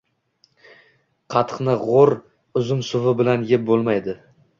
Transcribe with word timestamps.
Qatiqni 1.33 1.75
g‘o‘r 1.83 2.13
uzum 2.61 2.81
suvi 2.89 3.13
bilan 3.21 3.45
yeb 3.53 3.69
bo‘lmaydi. 3.69 4.17